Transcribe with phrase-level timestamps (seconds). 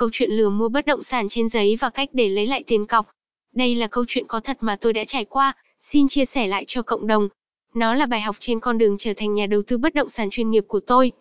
[0.00, 2.86] câu chuyện lừa mua bất động sản trên giấy và cách để lấy lại tiền
[2.86, 3.10] cọc.
[3.54, 6.64] Đây là câu chuyện có thật mà tôi đã trải qua, xin chia sẻ lại
[6.66, 7.28] cho cộng đồng.
[7.74, 10.30] Nó là bài học trên con đường trở thành nhà đầu tư bất động sản
[10.30, 11.12] chuyên nghiệp của tôi.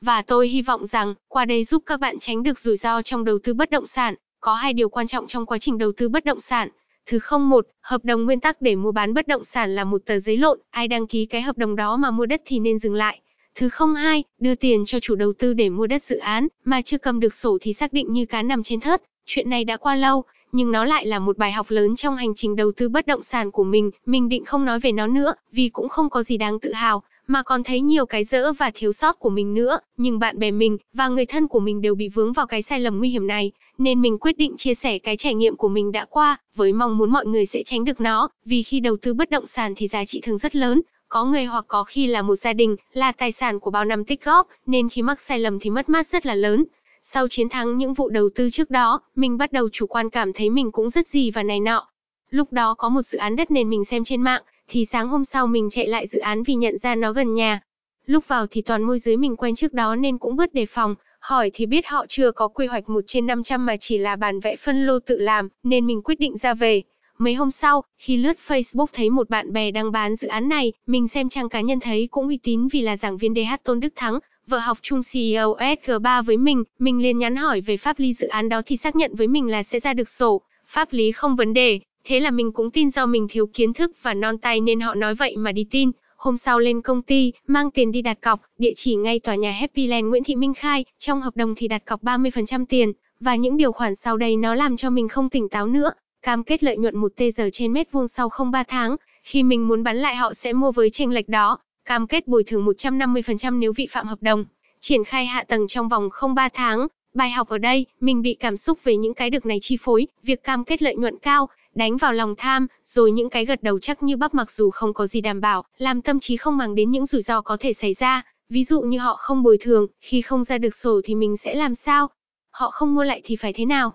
[0.00, 3.24] Và tôi hy vọng rằng, qua đây giúp các bạn tránh được rủi ro trong
[3.24, 4.14] đầu tư bất động sản.
[4.40, 6.68] Có hai điều quan trọng trong quá trình đầu tư bất động sản.
[7.06, 10.02] Thứ không một, hợp đồng nguyên tắc để mua bán bất động sản là một
[10.06, 12.78] tờ giấy lộn, ai đăng ký cái hợp đồng đó mà mua đất thì nên
[12.78, 13.20] dừng lại.
[13.58, 16.82] Thứ không hai, đưa tiền cho chủ đầu tư để mua đất dự án, mà
[16.82, 19.02] chưa cầm được sổ thì xác định như cá nằm trên thớt.
[19.26, 22.34] Chuyện này đã qua lâu, nhưng nó lại là một bài học lớn trong hành
[22.36, 25.34] trình đầu tư bất động sản của mình, mình định không nói về nó nữa,
[25.52, 28.70] vì cũng không có gì đáng tự hào, mà còn thấy nhiều cái dỡ và
[28.74, 31.94] thiếu sót của mình nữa, nhưng bạn bè mình và người thân của mình đều
[31.94, 34.98] bị vướng vào cái sai lầm nguy hiểm này, nên mình quyết định chia sẻ
[34.98, 38.00] cái trải nghiệm của mình đã qua, với mong muốn mọi người sẽ tránh được
[38.00, 40.82] nó, vì khi đầu tư bất động sản thì giá trị thường rất lớn,
[41.14, 44.04] có người hoặc có khi là một gia đình, là tài sản của bao năm
[44.04, 46.64] tích góp, nên khi mắc sai lầm thì mất mát rất là lớn.
[47.02, 50.32] Sau chiến thắng những vụ đầu tư trước đó, mình bắt đầu chủ quan cảm
[50.32, 51.88] thấy mình cũng rất gì và này nọ.
[52.30, 55.24] Lúc đó có một dự án đất nền mình xem trên mạng, thì sáng hôm
[55.24, 57.60] sau mình chạy lại dự án vì nhận ra nó gần nhà.
[58.06, 60.94] Lúc vào thì toàn môi giới mình quen trước đó nên cũng bớt đề phòng,
[61.20, 64.40] hỏi thì biết họ chưa có quy hoạch 1 trên 500 mà chỉ là bản
[64.40, 66.82] vẽ phân lô tự làm, nên mình quyết định ra về.
[67.18, 70.72] Mấy hôm sau, khi lướt Facebook thấy một bạn bè đang bán dự án này,
[70.86, 73.80] mình xem trang cá nhân thấy cũng uy tín vì là giảng viên DH Tôn
[73.80, 77.98] Đức Thắng, vợ học chung CEO SG3 với mình, mình liền nhắn hỏi về pháp
[77.98, 80.92] lý dự án đó thì xác nhận với mình là sẽ ra được sổ, pháp
[80.92, 84.14] lý không vấn đề, thế là mình cũng tin do mình thiếu kiến thức và
[84.14, 85.90] non tay nên họ nói vậy mà đi tin.
[86.16, 89.50] Hôm sau lên công ty, mang tiền đi đặt cọc, địa chỉ ngay tòa nhà
[89.50, 93.36] Happy Land Nguyễn Thị Minh Khai, trong hợp đồng thì đặt cọc 30% tiền, và
[93.36, 95.90] những điều khoản sau đây nó làm cho mình không tỉnh táo nữa.
[96.24, 99.42] Cam kết lợi nhuận 1 tê giờ trên mét vuông sau không 3 tháng, khi
[99.42, 102.66] mình muốn bán lại họ sẽ mua với chênh lệch đó, cam kết bồi thường
[102.66, 104.44] 150% nếu vi phạm hợp đồng,
[104.80, 106.86] triển khai hạ tầng trong vòng không 3 tháng.
[107.14, 110.06] Bài học ở đây, mình bị cảm xúc về những cái được này chi phối,
[110.22, 113.78] việc cam kết lợi nhuận cao, đánh vào lòng tham, rồi những cái gật đầu
[113.78, 116.74] chắc như bắp mặc dù không có gì đảm bảo, làm tâm trí không màng
[116.74, 118.22] đến những rủi ro có thể xảy ra.
[118.48, 121.54] Ví dụ như họ không bồi thường, khi không ra được sổ thì mình sẽ
[121.54, 122.08] làm sao?
[122.50, 123.92] Họ không mua lại thì phải thế nào?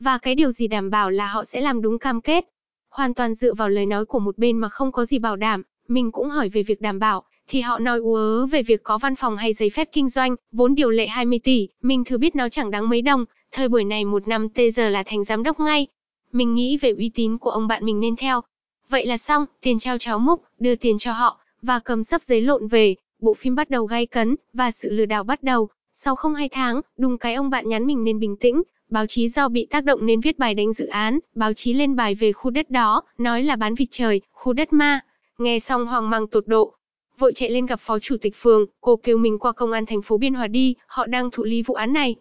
[0.00, 2.44] Và cái điều gì đảm bảo là họ sẽ làm đúng cam kết?
[2.88, 5.62] Hoàn toàn dựa vào lời nói của một bên mà không có gì bảo đảm,
[5.88, 8.98] mình cũng hỏi về việc đảm bảo, thì họ nói ú ớ về việc có
[8.98, 12.36] văn phòng hay giấy phép kinh doanh, vốn điều lệ 20 tỷ, mình thử biết
[12.36, 15.42] nó chẳng đáng mấy đồng, thời buổi này một năm tê giờ là thành giám
[15.42, 15.86] đốc ngay.
[16.32, 18.40] Mình nghĩ về uy tín của ông bạn mình nên theo.
[18.88, 22.40] Vậy là xong, tiền trao cháo múc, đưa tiền cho họ, và cầm sấp giấy
[22.40, 25.68] lộn về, bộ phim bắt đầu gay cấn, và sự lừa đảo bắt đầu.
[25.92, 29.28] Sau không hai tháng, đùng cái ông bạn nhắn mình nên bình tĩnh, Báo chí
[29.28, 32.32] do bị tác động nên viết bài đánh dự án, báo chí lên bài về
[32.32, 35.00] khu đất đó, nói là bán vịt trời, khu đất ma.
[35.38, 36.72] Nghe xong hoang mang tột độ.
[37.18, 40.02] Vội chạy lên gặp phó chủ tịch phường, cô kêu mình qua công an thành
[40.02, 42.14] phố Biên Hòa đi, họ đang thụ lý vụ án này.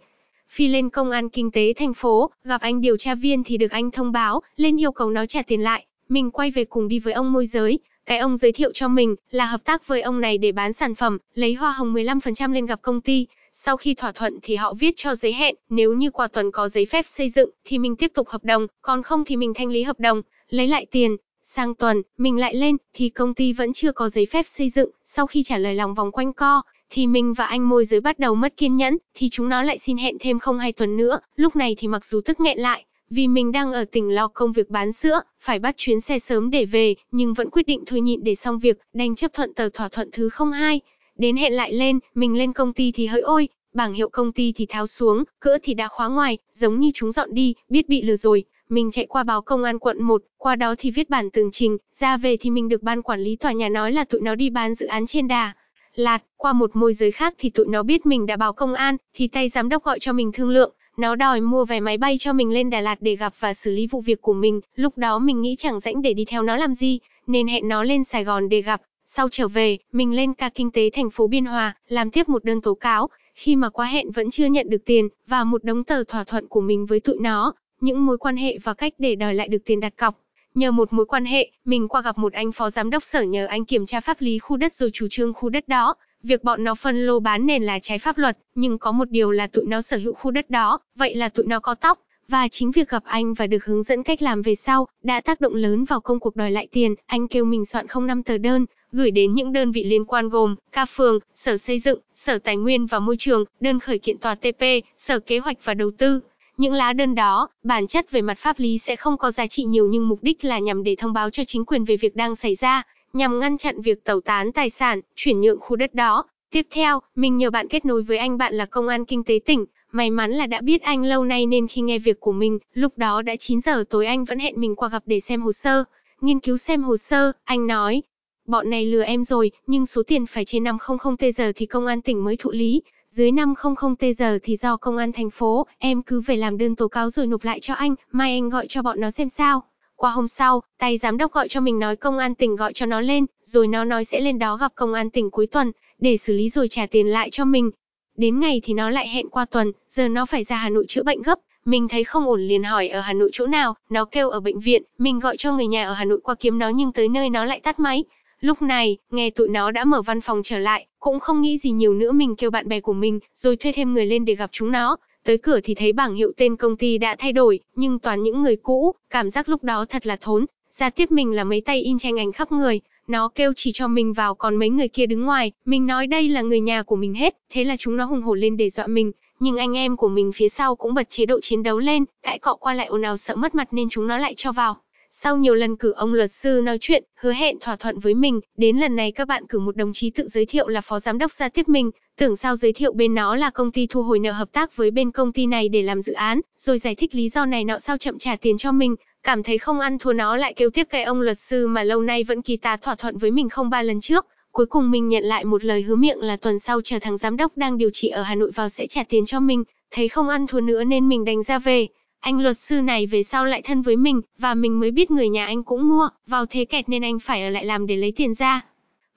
[0.50, 3.72] Phi lên công an kinh tế thành phố, gặp anh điều tra viên thì được
[3.72, 5.86] anh thông báo, lên yêu cầu nó trả tiền lại.
[6.10, 9.16] Mình quay về cùng đi với ông môi giới, cái ông giới thiệu cho mình
[9.32, 12.66] là hợp tác với ông này để bán sản phẩm, lấy hoa hồng 15% lên
[12.66, 13.28] gặp công ty.
[13.58, 16.70] Sau khi thỏa thuận thì họ viết cho giấy hẹn, nếu như qua tuần có
[16.70, 19.70] giấy phép xây dựng thì mình tiếp tục hợp đồng, còn không thì mình thanh
[19.70, 21.16] lý hợp đồng, lấy lại tiền.
[21.44, 24.90] Sang tuần, mình lại lên, thì công ty vẫn chưa có giấy phép xây dựng,
[25.04, 28.20] sau khi trả lời lòng vòng quanh co, thì mình và anh môi giới bắt
[28.20, 31.20] đầu mất kiên nhẫn, thì chúng nó lại xin hẹn thêm không hai tuần nữa,
[31.36, 34.52] lúc này thì mặc dù tức nghẹn lại, vì mình đang ở tỉnh lo công
[34.52, 38.02] việc bán sữa, phải bắt chuyến xe sớm để về, nhưng vẫn quyết định thôi
[38.02, 40.82] nhịn để xong việc, đành chấp thuận tờ thỏa thuận thứ không hai.
[41.18, 44.52] Đến hẹn lại lên, mình lên công ty thì hỡi ôi, bảng hiệu công ty
[44.52, 48.02] thì tháo xuống, cửa thì đã khóa ngoài, giống như chúng dọn đi, biết bị
[48.02, 48.44] lừa rồi.
[48.70, 51.78] Mình chạy qua báo công an quận 1, qua đó thì viết bản tường trình,
[51.94, 54.50] ra về thì mình được ban quản lý tòa nhà nói là tụi nó đi
[54.50, 55.54] bán dự án trên đà.
[55.96, 58.98] Lạt, qua một môi giới khác thì tụi nó biết mình đã báo công an,
[59.14, 62.16] thì tay giám đốc gọi cho mình thương lượng, nó đòi mua vé máy bay
[62.20, 64.98] cho mình lên Đà Lạt để gặp và xử lý vụ việc của mình, lúc
[64.98, 68.04] đó mình nghĩ chẳng rãnh để đi theo nó làm gì, nên hẹn nó lên
[68.04, 68.82] Sài Gòn để gặp.
[69.16, 72.44] Sau trở về, mình lên ca kinh tế thành phố Biên Hòa, làm tiếp một
[72.44, 75.84] đơn tố cáo, khi mà quá hẹn vẫn chưa nhận được tiền, và một đống
[75.84, 79.16] tờ thỏa thuận của mình với tụi nó, những mối quan hệ và cách để
[79.16, 80.20] đòi lại được tiền đặt cọc.
[80.56, 83.46] Nhờ một mối quan hệ, mình qua gặp một anh phó giám đốc sở nhờ
[83.46, 85.96] anh kiểm tra pháp lý khu đất rồi chủ trương khu đất đó.
[86.24, 89.32] Việc bọn nó phân lô bán nền là trái pháp luật, nhưng có một điều
[89.32, 92.00] là tụi nó sở hữu khu đất đó, vậy là tụi nó có tóc.
[92.28, 95.42] Và chính việc gặp anh và được hướng dẫn cách làm về sau, đã tác
[95.42, 96.96] động lớn vào công cuộc đòi lại tiền.
[97.06, 100.30] Anh kêu mình soạn không năm tờ đơn, gửi đến những đơn vị liên quan
[100.30, 104.18] gồm ca phường, sở xây dựng, sở tài nguyên và môi trường, đơn khởi kiện
[104.18, 104.64] tòa TP,
[104.98, 106.20] sở kế hoạch và đầu tư.
[106.58, 109.64] Những lá đơn đó, bản chất về mặt pháp lý sẽ không có giá trị
[109.64, 112.36] nhiều nhưng mục đích là nhằm để thông báo cho chính quyền về việc đang
[112.36, 112.84] xảy ra,
[113.14, 116.24] nhằm ngăn chặn việc tẩu tán tài sản, chuyển nhượng khu đất đó.
[116.52, 119.40] Tiếp theo, mình nhờ bạn kết nối với anh bạn là công an kinh tế
[119.46, 122.60] tỉnh, May mắn là đã biết anh lâu nay nên khi nghe việc của mình,
[122.74, 125.52] lúc đó đã 9 giờ tối anh vẫn hẹn mình qua gặp để xem hồ
[125.52, 125.84] sơ.
[126.22, 128.04] Nghiên cứu xem hồ sơ, anh nói,
[128.48, 131.86] bọn này lừa em rồi, nhưng số tiền phải trên 500 T giờ thì công
[131.86, 135.68] an tỉnh mới thụ lý, dưới 500 T giờ thì do công an thành phố,
[135.78, 138.66] em cứ về làm đơn tố cáo rồi nộp lại cho anh, mai anh gọi
[138.70, 139.64] cho bọn nó xem sao.
[139.96, 142.86] Qua hôm sau, tay giám đốc gọi cho mình nói công an tỉnh gọi cho
[142.86, 146.18] nó lên, rồi nó nói sẽ lên đó gặp công an tỉnh cuối tuần, để
[146.18, 147.72] xử lý rồi trả tiền lại cho mình.
[148.18, 151.04] Đến ngày thì nó lại hẹn qua tuần, giờ nó phải ra Hà Nội chữa
[151.04, 151.40] bệnh gấp.
[151.66, 154.60] Mình thấy không ổn liền hỏi ở Hà Nội chỗ nào, nó kêu ở bệnh
[154.60, 157.30] viện, mình gọi cho người nhà ở Hà Nội qua kiếm nó nhưng tới nơi
[157.30, 158.04] nó lại tắt máy.
[158.40, 161.72] Lúc này, nghe tụi nó đã mở văn phòng trở lại, cũng không nghĩ gì
[161.72, 164.50] nhiều nữa mình kêu bạn bè của mình, rồi thuê thêm người lên để gặp
[164.52, 164.98] chúng nó.
[165.24, 168.44] Tới cửa thì thấy bảng hiệu tên công ty đã thay đổi, nhưng toàn những
[168.44, 170.46] người cũ, cảm giác lúc đó thật là thốn.
[170.80, 173.88] Ra tiếp mình là mấy tay in tranh ảnh khắp người, nó kêu chỉ cho
[173.88, 176.96] mình vào còn mấy người kia đứng ngoài, mình nói đây là người nhà của
[176.96, 179.12] mình hết, thế là chúng nó hùng hổ lên để dọa mình.
[179.40, 182.40] Nhưng anh em của mình phía sau cũng bật chế độ chiến đấu lên, cãi
[182.40, 184.78] cọ qua lại ồn ào sợ mất mặt nên chúng nó lại cho vào.
[185.10, 188.40] Sau nhiều lần cử ông luật sư nói chuyện, hứa hẹn thỏa thuận với mình,
[188.58, 191.18] đến lần này các bạn cử một đồng chí tự giới thiệu là phó giám
[191.18, 194.20] đốc ra tiếp mình, tưởng sao giới thiệu bên nó là công ty thu hồi
[194.20, 197.16] nợ hợp tác với bên công ty này để làm dự án, rồi giải thích
[197.16, 198.96] lý do này nọ sao chậm trả tiền cho mình,
[199.26, 202.02] cảm thấy không ăn thua nó lại kêu tiếp cái ông luật sư mà lâu
[202.02, 204.26] nay vẫn ký tá thỏa thuận với mình không ba lần trước.
[204.52, 207.38] Cuối cùng mình nhận lại một lời hứa miệng là tuần sau chờ thằng giám
[207.38, 210.30] đốc đang điều trị ở Hà Nội vào sẽ trả tiền cho mình, thấy không
[210.30, 211.88] ăn thua nữa nên mình đánh ra về.
[212.20, 215.30] Anh luật sư này về sau lại thân với mình, và mình mới biết người
[215.30, 218.12] nhà anh cũng mua, vào thế kẹt nên anh phải ở lại làm để lấy
[218.12, 218.66] tiền ra.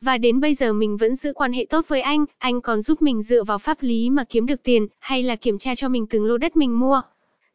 [0.00, 3.02] Và đến bây giờ mình vẫn giữ quan hệ tốt với anh, anh còn giúp
[3.02, 6.06] mình dựa vào pháp lý mà kiếm được tiền, hay là kiểm tra cho mình
[6.06, 7.00] từng lô đất mình mua.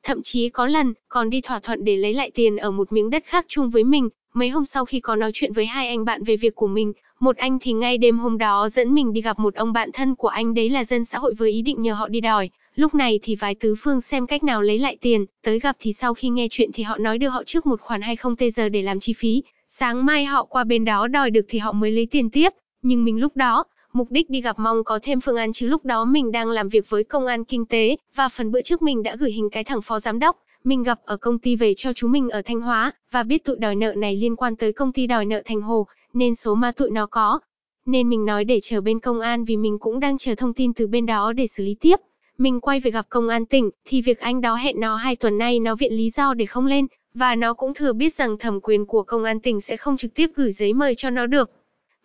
[0.04, 3.10] Thậm chí có lần, còn đi thỏa thuận để lấy lại tiền ở một miếng
[3.10, 4.10] đất khác chung với mình.
[4.34, 6.94] Mấy hôm sau khi có nói chuyện với hai anh bạn về việc của mình,
[7.20, 10.16] một anh thì ngay đêm hôm đó dẫn mình đi gặp một ông bạn thân
[10.16, 12.50] của anh đấy là dân xã hội với ý định nhờ họ đi đòi.
[12.76, 15.94] Lúc này thì vài tứ phương xem cách nào lấy lại tiền, tới gặp thì
[15.94, 18.70] sau khi nghe chuyện thì họ nói đưa họ trước một khoản 20 tê giờ
[18.70, 21.92] để làm chi phí, sáng mai họ qua bên đó đòi được thì họ mới
[21.92, 22.50] lấy tiền tiếp.
[22.82, 25.86] Nhưng mình lúc đó, mục đích đi gặp mong có thêm phương án chứ lúc
[25.86, 29.04] đó mình đang làm việc với công an kinh tế, và phần bữa trước mình
[29.04, 31.94] đã gửi hình cái thằng phó giám đốc, mình gặp ở công ty về cho
[31.94, 34.92] chú mình ở Thanh Hóa, và biết tụi đòi nợ này liên quan tới công
[34.92, 37.40] ty đòi nợ Thành Hồ, nên số ma tụi nó có.
[37.86, 40.74] Nên mình nói để chờ bên công an vì mình cũng đang chờ thông tin
[40.74, 41.96] từ bên đó để xử lý tiếp.
[42.38, 45.38] Mình quay về gặp công an tỉnh, thì việc anh đó hẹn nó hai tuần
[45.38, 48.60] nay nó viện lý do để không lên, và nó cũng thừa biết rằng thẩm
[48.62, 51.52] quyền của công an tỉnh sẽ không trực tiếp gửi giấy mời cho nó được.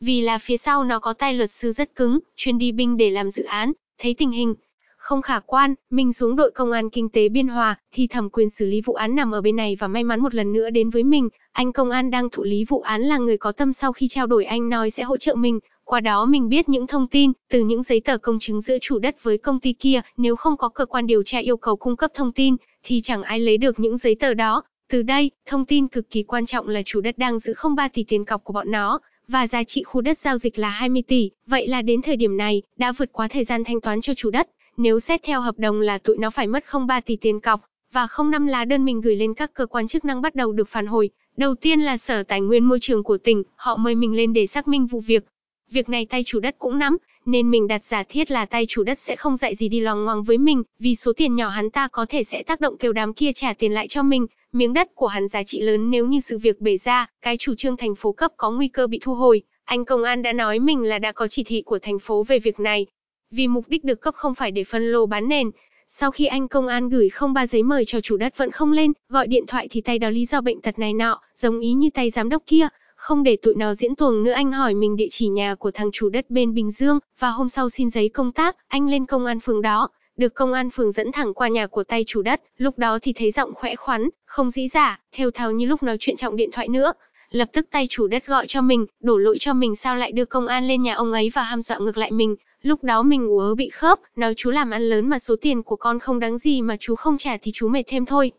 [0.00, 3.10] Vì là phía sau nó có tay luật sư rất cứng, chuyên đi binh để
[3.10, 4.54] làm dự án, thấy tình hình.
[4.96, 8.50] Không khả quan, mình xuống đội công an kinh tế Biên Hòa, thì thẩm quyền
[8.50, 10.90] xử lý vụ án nằm ở bên này và may mắn một lần nữa đến
[10.90, 13.92] với mình, anh công an đang thụ lý vụ án là người có tâm sau
[13.92, 17.06] khi trao đổi anh nói sẽ hỗ trợ mình, qua đó mình biết những thông
[17.06, 20.36] tin, từ những giấy tờ công chứng giữa chủ đất với công ty kia, nếu
[20.36, 23.40] không có cơ quan điều tra yêu cầu cung cấp thông tin, thì chẳng ai
[23.40, 24.62] lấy được những giấy tờ đó.
[24.90, 27.88] Từ đây, thông tin cực kỳ quan trọng là chủ đất đang giữ không 3
[27.88, 31.02] tỷ tiền cọc của bọn nó, và giá trị khu đất giao dịch là 20
[31.08, 34.14] tỷ, vậy là đến thời điểm này, đã vượt quá thời gian thanh toán cho
[34.14, 34.48] chủ đất.
[34.76, 37.60] Nếu xét theo hợp đồng là tụi nó phải mất 03 tỷ tiền cọc,
[37.92, 40.52] và không năm lá đơn mình gửi lên các cơ quan chức năng bắt đầu
[40.52, 41.10] được phản hồi.
[41.36, 44.46] Đầu tiên là Sở Tài nguyên Môi trường của tỉnh, họ mời mình lên để
[44.46, 45.24] xác minh vụ việc.
[45.70, 46.96] Việc này tay chủ đất cũng nắm,
[47.26, 50.04] nên mình đặt giả thiết là tay chủ đất sẽ không dạy gì đi loằng
[50.04, 52.92] ngoằng với mình, vì số tiền nhỏ hắn ta có thể sẽ tác động kêu
[52.92, 54.26] đám kia trả tiền lại cho mình.
[54.52, 57.54] Miếng đất của hắn giá trị lớn nếu như sự việc bể ra, cái chủ
[57.54, 59.42] trương thành phố cấp có nguy cơ bị thu hồi.
[59.64, 62.38] Anh công an đã nói mình là đã có chỉ thị của thành phố về
[62.38, 62.86] việc này.
[63.30, 65.50] Vì mục đích được cấp không phải để phân lô bán nền.
[65.86, 68.72] Sau khi anh công an gửi không ba giấy mời cho chủ đất vẫn không
[68.72, 71.72] lên, gọi điện thoại thì tay đó lý do bệnh tật này nọ, giống ý
[71.72, 74.96] như tay giám đốc kia, không để tụi nó diễn tuồng nữa anh hỏi mình
[74.96, 78.08] địa chỉ nhà của thằng chủ đất bên Bình Dương, và hôm sau xin giấy
[78.08, 81.48] công tác, anh lên công an phường đó, được công an phường dẫn thẳng qua
[81.48, 85.00] nhà của tay chủ đất, lúc đó thì thấy giọng khỏe khoắn, không dĩ giả,
[85.12, 86.92] theo thao như lúc nói chuyện trọng điện thoại nữa.
[87.30, 90.24] Lập tức tay chủ đất gọi cho mình, đổ lỗi cho mình sao lại đưa
[90.24, 92.36] công an lên nhà ông ấy và ham dọa ngược lại mình.
[92.62, 95.76] Lúc đó mình ú bị khớp, nói chú làm ăn lớn mà số tiền của
[95.76, 98.32] con không đáng gì mà chú không trả thì chú mệt thêm thôi.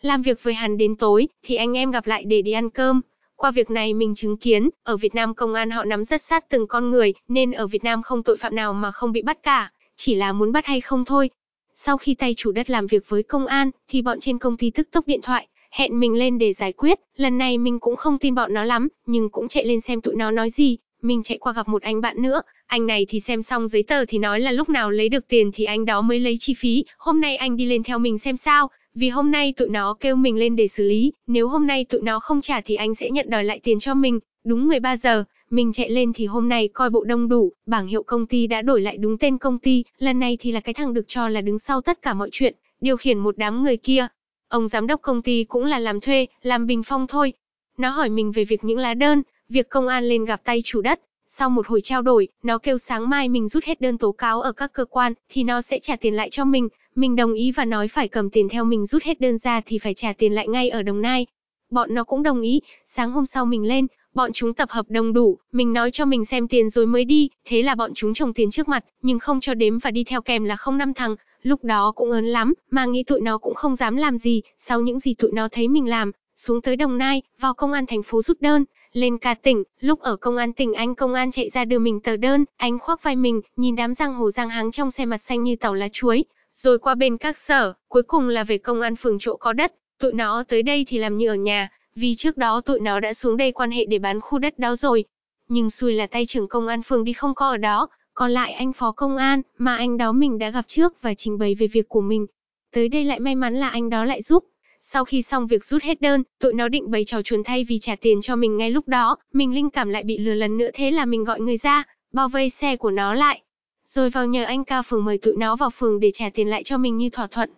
[0.00, 3.00] Làm việc với hắn đến tối, thì anh em gặp lại để đi ăn cơm.
[3.36, 6.48] Qua việc này mình chứng kiến, ở Việt Nam công an họ nắm rất sát
[6.48, 9.42] từng con người, nên ở Việt Nam không tội phạm nào mà không bị bắt
[9.42, 11.30] cả, chỉ là muốn bắt hay không thôi.
[11.74, 14.70] Sau khi tay chủ đất làm việc với công an, thì bọn trên công ty
[14.70, 16.98] tức tốc điện thoại, hẹn mình lên để giải quyết.
[17.16, 20.14] Lần này mình cũng không tin bọn nó lắm, nhưng cũng chạy lên xem tụi
[20.16, 20.76] nó nói gì.
[21.02, 24.04] Mình chạy qua gặp một anh bạn nữa, anh này thì xem xong giấy tờ
[24.04, 26.84] thì nói là lúc nào lấy được tiền thì anh đó mới lấy chi phí,
[26.98, 30.16] hôm nay anh đi lên theo mình xem sao, vì hôm nay tụi nó kêu
[30.16, 33.10] mình lên để xử lý, nếu hôm nay tụi nó không trả thì anh sẽ
[33.10, 34.20] nhận đòi lại tiền cho mình.
[34.44, 38.02] Đúng 13 giờ, mình chạy lên thì hôm nay coi bộ đông đủ, bảng hiệu
[38.02, 40.94] công ty đã đổi lại đúng tên công ty, lần này thì là cái thằng
[40.94, 44.06] được cho là đứng sau tất cả mọi chuyện, điều khiển một đám người kia.
[44.48, 47.32] Ông giám đốc công ty cũng là làm thuê, làm bình phong thôi.
[47.78, 50.80] Nó hỏi mình về việc những lá đơn, việc công an lên gặp tay chủ
[50.80, 51.00] đất.
[51.26, 54.40] Sau một hồi trao đổi, nó kêu sáng mai mình rút hết đơn tố cáo
[54.40, 56.68] ở các cơ quan, thì nó sẽ trả tiền lại cho mình.
[56.94, 59.78] Mình đồng ý và nói phải cầm tiền theo mình rút hết đơn ra thì
[59.78, 61.26] phải trả tiền lại ngay ở Đồng Nai.
[61.70, 65.12] Bọn nó cũng đồng ý, sáng hôm sau mình lên, bọn chúng tập hợp đông
[65.12, 68.32] đủ, mình nói cho mình xem tiền rồi mới đi, thế là bọn chúng trồng
[68.32, 71.16] tiền trước mặt, nhưng không cho đếm và đi theo kèm là không năm thằng,
[71.42, 74.80] lúc đó cũng ớn lắm, mà nghĩ tụi nó cũng không dám làm gì, sau
[74.80, 78.02] những gì tụi nó thấy mình làm, xuống tới Đồng Nai, vào công an thành
[78.02, 81.50] phố rút đơn, lên ca tỉnh, lúc ở công an tỉnh anh công an chạy
[81.50, 84.70] ra đưa mình tờ đơn, anh khoác vai mình, nhìn đám giang hồ giang háng
[84.70, 88.28] trong xe mặt xanh như tàu lá chuối, rồi qua bên các sở, cuối cùng
[88.28, 91.28] là về công an phường chỗ có đất, tụi nó tới đây thì làm như
[91.28, 94.38] ở nhà, vì trước đó tụi nó đã xuống đây quan hệ để bán khu
[94.38, 95.04] đất đó rồi.
[95.48, 98.52] Nhưng xui là tay trưởng công an phường đi không có ở đó, còn lại
[98.52, 101.66] anh phó công an, mà anh đó mình đã gặp trước và trình bày về
[101.66, 102.26] việc của mình.
[102.72, 104.44] Tới đây lại may mắn là anh đó lại giúp.
[104.80, 107.78] Sau khi xong việc rút hết đơn, tụi nó định bày trò chuồn thay vì
[107.78, 110.70] trả tiền cho mình ngay lúc đó, mình linh cảm lại bị lừa lần nữa
[110.74, 113.42] thế là mình gọi người ra, bao vây xe của nó lại.
[113.84, 116.62] Rồi vào nhờ anh ca phường mời tụi nó vào phường để trả tiền lại
[116.64, 117.50] cho mình như thỏa thuận.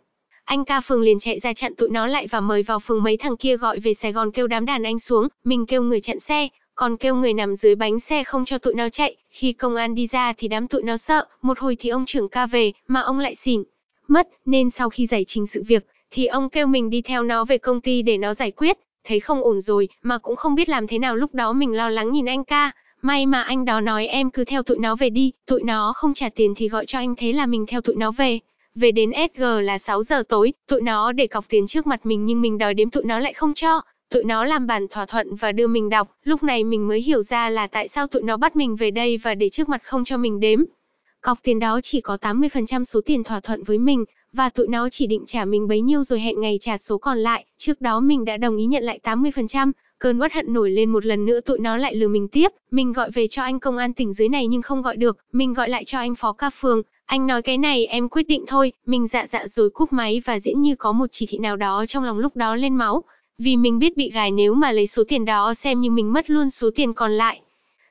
[0.45, 3.17] Anh ca phường liền chạy ra chặn tụi nó lại và mời vào phường mấy
[3.17, 6.19] thằng kia gọi về Sài Gòn kêu đám đàn anh xuống, mình kêu người chặn
[6.19, 9.17] xe, còn kêu người nằm dưới bánh xe không cho tụi nó chạy.
[9.31, 12.29] Khi công an đi ra thì đám tụi nó sợ, một hồi thì ông trưởng
[12.29, 13.63] ca về, mà ông lại xỉn.
[14.09, 17.45] Mất, nên sau khi giải trình sự việc, thì ông kêu mình đi theo nó
[17.45, 18.79] về công ty để nó giải quyết.
[19.05, 21.89] Thấy không ổn rồi, mà cũng không biết làm thế nào lúc đó mình lo
[21.89, 22.71] lắng nhìn anh ca.
[23.03, 26.15] May mà anh đó nói em cứ theo tụi nó về đi, tụi nó không
[26.15, 28.39] trả tiền thì gọi cho anh thế là mình theo tụi nó về.
[28.75, 32.27] Về đến SG là 6 giờ tối, tụi nó để cọc tiền trước mặt mình
[32.27, 33.81] nhưng mình đòi đếm tụi nó lại không cho.
[34.11, 37.23] Tụi nó làm bản thỏa thuận và đưa mình đọc, lúc này mình mới hiểu
[37.23, 40.05] ra là tại sao tụi nó bắt mình về đây và để trước mặt không
[40.05, 40.65] cho mình đếm.
[41.21, 44.89] Cọc tiền đó chỉ có 80% số tiền thỏa thuận với mình, và tụi nó
[44.91, 48.01] chỉ định trả mình bấy nhiêu rồi hẹn ngày trả số còn lại, trước đó
[48.01, 51.41] mình đã đồng ý nhận lại 80%, cơn uất hận nổi lên một lần nữa
[51.41, 54.29] tụi nó lại lừa mình tiếp, mình gọi về cho anh công an tỉnh dưới
[54.29, 56.83] này nhưng không gọi được, mình gọi lại cho anh phó ca phường,
[57.15, 60.41] anh nói cái này em quyết định thôi, mình dạ dạ rồi cúp máy và
[60.41, 63.03] diễn như có một chỉ thị nào đó trong lòng lúc đó lên máu.
[63.39, 66.31] Vì mình biết bị gài nếu mà lấy số tiền đó xem như mình mất
[66.31, 67.41] luôn số tiền còn lại.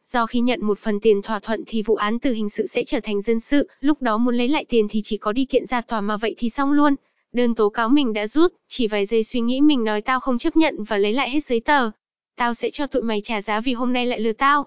[0.06, 2.84] Do khi nhận một phần tiền thỏa thuận thì vụ án từ hình sự sẽ
[2.84, 5.66] trở thành dân sự, lúc đó muốn lấy lại tiền thì chỉ có đi kiện
[5.66, 6.96] ra tòa mà vậy thì xong luôn.
[7.34, 10.38] Đơn tố cáo mình đã rút, chỉ vài giây suy nghĩ mình nói tao không
[10.38, 11.92] chấp nhận và lấy lại hết giấy tờ.
[12.38, 14.66] Tao sẽ cho tụi mày trả giá vì hôm nay lại lừa tao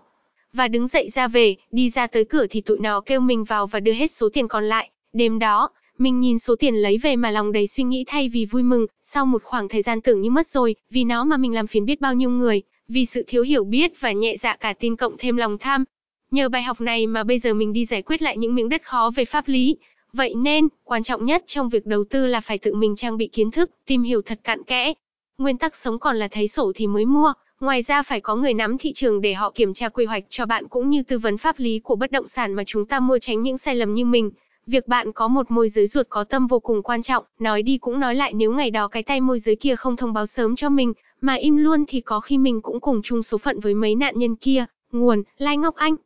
[0.57, 3.67] và đứng dậy ra về, đi ra tới cửa thì tụi nó kêu mình vào
[3.67, 4.91] và đưa hết số tiền còn lại.
[5.13, 8.45] Đêm đó, mình nhìn số tiền lấy về mà lòng đầy suy nghĩ thay vì
[8.45, 11.55] vui mừng, sau một khoảng thời gian tưởng như mất rồi, vì nó mà mình
[11.55, 14.73] làm phiền biết bao nhiêu người, vì sự thiếu hiểu biết và nhẹ dạ cả
[14.73, 15.85] tin cộng thêm lòng tham.
[16.31, 18.83] Nhờ bài học này mà bây giờ mình đi giải quyết lại những miếng đất
[18.85, 19.77] khó về pháp lý.
[20.13, 23.27] Vậy nên, quan trọng nhất trong việc đầu tư là phải tự mình trang bị
[23.27, 24.93] kiến thức, tìm hiểu thật cặn kẽ.
[25.39, 28.55] Nguyên tắc sống còn là thấy sổ thì mới mua, Ngoài ra phải có người
[28.55, 31.39] nắm thị trường để họ kiểm tra quy hoạch cho bạn cũng như tư vấn
[31.39, 34.05] pháp lý của bất động sản mà chúng ta mua tránh những sai lầm như
[34.05, 34.31] mình.
[34.67, 37.79] Việc bạn có một môi giới ruột có tâm vô cùng quan trọng, nói đi
[37.79, 40.57] cũng nói lại nếu ngày đó cái tay môi giới kia không thông báo sớm
[40.57, 43.75] cho mình, mà im luôn thì có khi mình cũng cùng chung số phận với
[43.75, 44.65] mấy nạn nhân kia.
[44.93, 45.97] Nguồn, Lai Ngọc Anh